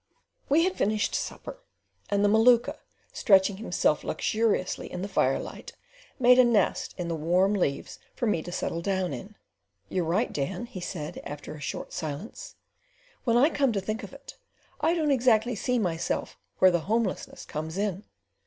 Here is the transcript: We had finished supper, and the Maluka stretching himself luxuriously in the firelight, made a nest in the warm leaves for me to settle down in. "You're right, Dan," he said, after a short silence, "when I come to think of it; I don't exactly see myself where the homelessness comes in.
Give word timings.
We 0.49 0.63
had 0.63 0.75
finished 0.77 1.13
supper, 1.13 1.59
and 2.09 2.25
the 2.25 2.27
Maluka 2.27 2.79
stretching 3.13 3.57
himself 3.57 4.03
luxuriously 4.03 4.91
in 4.91 5.03
the 5.03 5.07
firelight, 5.07 5.73
made 6.17 6.39
a 6.39 6.43
nest 6.43 6.95
in 6.97 7.07
the 7.07 7.13
warm 7.15 7.53
leaves 7.53 7.99
for 8.15 8.25
me 8.25 8.41
to 8.41 8.51
settle 8.51 8.81
down 8.81 9.13
in. 9.13 9.35
"You're 9.89 10.03
right, 10.05 10.33
Dan," 10.33 10.65
he 10.65 10.79
said, 10.81 11.21
after 11.23 11.53
a 11.53 11.59
short 11.61 11.93
silence, 11.93 12.55
"when 13.25 13.37
I 13.37 13.51
come 13.51 13.71
to 13.73 13.79
think 13.79 14.01
of 14.01 14.11
it; 14.11 14.37
I 14.79 14.95
don't 14.95 15.11
exactly 15.11 15.53
see 15.53 15.77
myself 15.77 16.35
where 16.57 16.71
the 16.71 16.79
homelessness 16.89 17.45
comes 17.45 17.77
in. 17.77 18.03